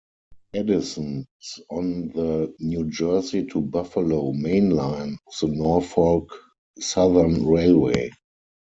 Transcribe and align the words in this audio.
Addison 0.55 1.27
is 1.39 1.59
on 1.69 2.07
the 2.07 2.55
New 2.57 2.89
Jersey-to-Buffalo 2.89 4.31
Main 4.33 4.71
Line 4.71 5.19
of 5.27 5.33
the 5.39 5.55
Norfolk 5.55 6.33
Southern 6.79 7.45
Railway. 7.45 8.09